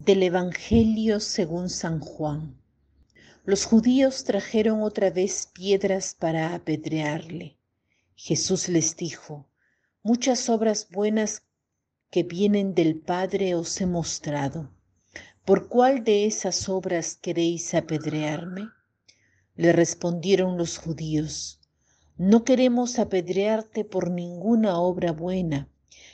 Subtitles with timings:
[0.00, 2.58] Del Evangelio según San Juan.
[3.44, 7.58] Los judíos trajeron otra vez piedras para apedrearle.
[8.14, 9.50] Jesús les dijo,
[10.02, 11.42] muchas obras buenas
[12.10, 14.70] que vienen del Padre os he mostrado.
[15.44, 18.70] ¿Por cuál de esas obras queréis apedrearme?
[19.54, 21.60] Le respondieron los judíos,
[22.16, 25.68] no queremos apedrearte por ninguna obra buena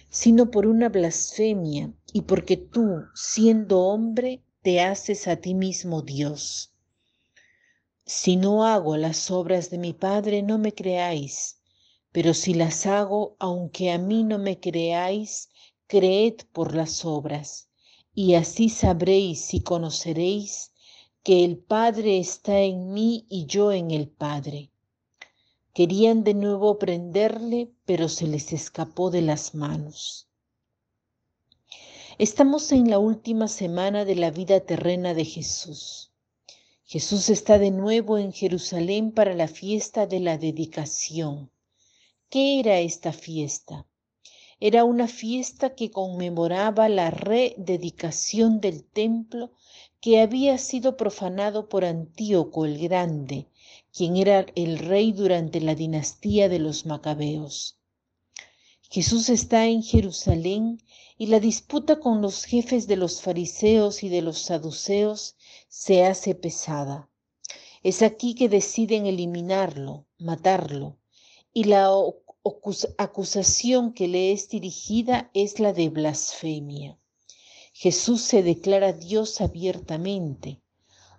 [0.09, 6.73] sino por una blasfemia y porque tú, siendo hombre, te haces a ti mismo Dios.
[8.05, 11.61] Si no hago las obras de mi Padre, no me creáis,
[12.13, 15.51] pero si las hago, aunque a mí no me creáis,
[15.87, 17.69] creed por las obras,
[18.15, 20.73] y así sabréis y conoceréis
[21.23, 24.71] que el Padre está en mí y yo en el Padre.
[25.77, 30.27] Querían de nuevo prenderle, pero se les escapó de las manos.
[32.17, 36.13] Estamos en la última semana de la vida terrena de Jesús.
[36.87, 41.51] Jesús está de nuevo en Jerusalén para la fiesta de la dedicación.
[42.31, 43.87] ¿Qué era esta fiesta?
[44.61, 49.53] Era una fiesta que conmemoraba la rededicación del templo
[50.01, 53.51] que había sido profanado por Antíoco el Grande
[53.97, 57.79] quien era el rey durante la dinastía de los macabeos.
[58.91, 60.83] Jesús está en Jerusalén
[61.17, 65.37] y la disputa con los jefes de los fariseos y de los saduceos
[65.69, 67.09] se hace pesada.
[67.83, 70.99] Es aquí que deciden eliminarlo, matarlo,
[71.55, 71.91] y la
[72.99, 77.01] acusación que le es dirigida es la de blasfemia.
[77.73, 80.61] Jesús se declara Dios abiertamente.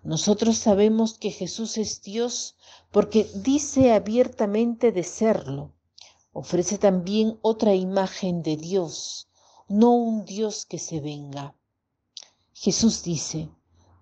[0.03, 2.55] Nosotros sabemos que Jesús es Dios
[2.91, 5.73] porque dice abiertamente de serlo.
[6.31, 9.27] Ofrece también otra imagen de Dios,
[9.67, 11.55] no un Dios que se venga.
[12.53, 13.49] Jesús dice,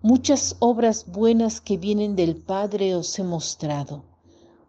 [0.02, 4.04] muchas obras buenas que vienen del Padre os he mostrado.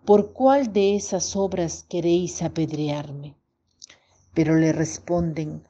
[0.05, 3.35] ¿Por cuál de esas obras queréis apedrearme?
[4.33, 5.67] Pero le responden,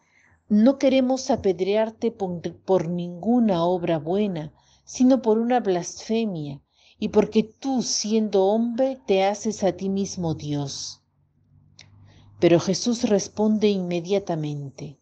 [0.50, 4.54] no queremos apedrearte por, ninguna obra buena,
[4.88, 6.64] sino por una blasfemia
[6.98, 11.02] y porque tú, siendo hombre, te haces a ti mismo Dios.
[12.40, 15.00] Pero Jesús responde inmediatamente,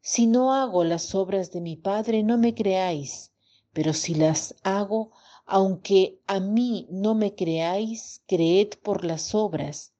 [0.00, 3.32] si no hago las obras de mi Padre, no me creáis,
[3.72, 5.12] pero si las hago,
[5.44, 9.92] aunque a mí no me creáis, creed por las obras,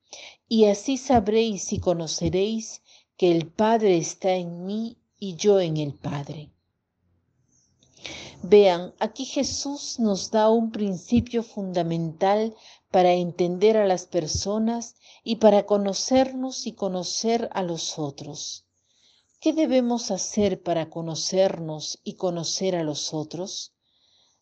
[0.49, 2.83] y así sabréis y conoceréis
[3.17, 6.53] que el Padre está en mí y yo en el Padre.
[8.49, 12.55] Vean, aquí Jesús nos da un principio fundamental
[12.93, 18.65] para entender a las personas y para conocernos y conocer a los otros.
[19.41, 23.75] ¿Qué debemos hacer para conocernos y conocer a los otros?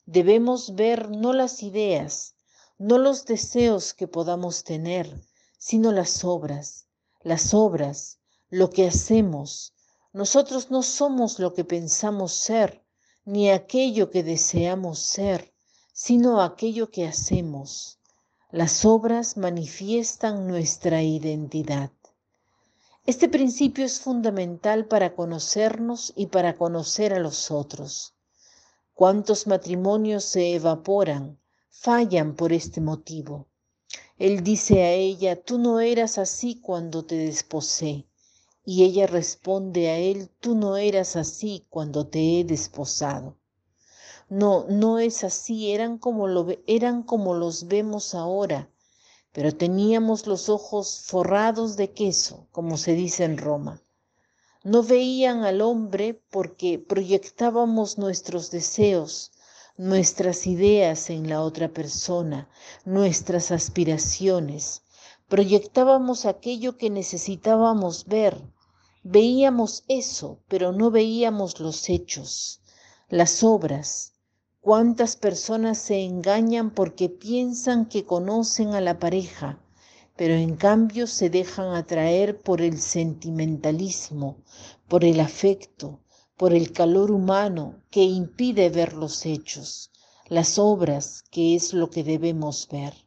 [0.04, 2.34] Debemos ver no las ideas,
[2.76, 5.18] no los deseos que podamos tener,
[5.56, 6.88] sino las obras,
[7.22, 8.18] las obras,
[8.50, 9.72] lo que hacemos.
[10.12, 12.83] Nosotros no somos lo que pensamos ser,
[13.24, 15.52] ni aquello que deseamos ser,
[15.92, 17.98] sino aquello que hacemos.
[18.50, 21.90] Las obras manifiestan nuestra identidad.
[23.06, 28.14] Este principio es fundamental para conocernos y para conocer a los otros.
[28.94, 31.38] ¿Cuántos matrimonios se evaporan,
[31.70, 33.48] fallan por este motivo?
[34.18, 38.06] Él dice a ella, tú no eras así cuando te desposé.
[38.64, 43.36] Y ella responde a él, tú no eras así cuando te he desposado.
[44.30, 48.70] No, no es así, eran como, lo, eran como los vemos ahora,
[49.32, 53.82] pero teníamos los ojos forrados de queso, como se dice en Roma.
[54.62, 59.32] No veían al hombre porque proyectábamos nuestros deseos,
[59.76, 62.48] nuestras ideas en la otra persona,
[62.86, 64.83] nuestras aspiraciones.
[65.28, 68.40] Proyectábamos aquello que necesitábamos ver,
[69.06, 72.62] Veíamos eso, pero no veíamos los hechos,
[73.10, 74.14] las obras.
[74.62, 79.62] ¿Cuántas personas se engañan porque piensan que conocen a la pareja,
[80.16, 84.38] pero en cambio se dejan atraer por el sentimentalismo,
[84.88, 86.00] por el afecto,
[86.38, 89.90] por el calor humano que impide ver los hechos,
[90.28, 93.03] las obras que es lo que debemos ver?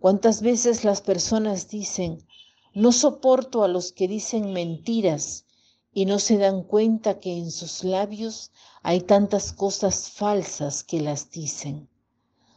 [0.00, 2.26] ¿Cuántas veces las personas dicen,
[2.72, 5.44] no soporto a los que dicen mentiras
[5.92, 8.50] y no se dan cuenta que en sus labios
[8.82, 11.90] hay tantas cosas falsas que las dicen.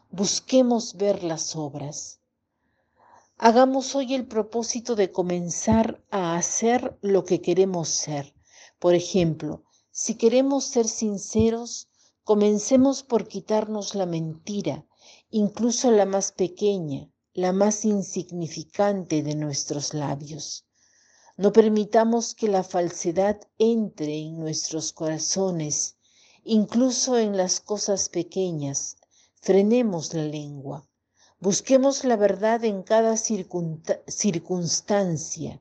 [0.10, 2.22] Busquemos ver las obras.
[3.38, 8.34] Hagamos hoy el propósito de comenzar a hacer lo que queremos ser.
[8.80, 11.88] Por ejemplo, Si queremos ser sinceros,
[12.24, 14.88] comencemos por quitarnos la mentira,
[15.30, 20.66] incluso la más pequeña, la más insignificante de nuestros labios.
[21.38, 25.96] No permitamos que la falsedad entre en nuestros corazones,
[26.44, 28.98] incluso en las cosas pequeñas.
[29.42, 30.88] Frenemos la lengua.
[31.40, 35.60] Busquemos la verdad en cada circunstancia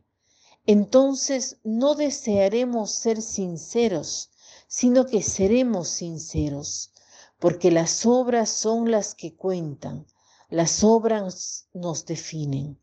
[0.66, 4.30] entonces no desearemos ser sinceros,
[4.68, 6.92] sino que seremos sinceros,
[7.40, 10.06] porque las obras son las que cuentan,
[10.52, 12.78] las obras nos definen.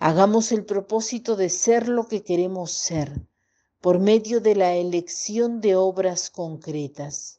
[0.00, 3.28] Hagamos el propósito de ser lo que queremos ser
[3.80, 7.38] por medio de la elección de obras concretas.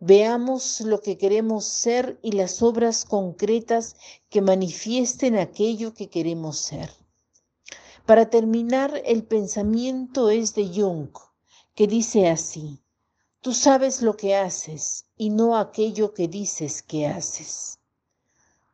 [0.00, 3.94] Veamos lo que queremos ser y las obras concretas
[4.30, 6.90] que manifiesten aquello que queremos ser.
[8.04, 11.16] Para terminar, el pensamiento es de Jung,
[11.76, 12.82] que dice así,
[13.40, 17.78] tú sabes lo que haces y no aquello que dices que haces.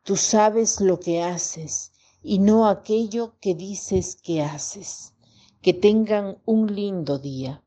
[0.03, 5.13] Tú sabes lo que haces y no aquello que dices que haces.
[5.61, 7.62] Que tengan un lindo día.